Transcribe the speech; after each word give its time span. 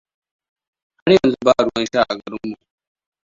Har 1.01 1.11
yanzu 1.15 1.39
ba 1.45 1.53
ruwan 1.65 1.85
sha 1.91 2.01
a 2.11 2.17
garinmu. 2.21 2.55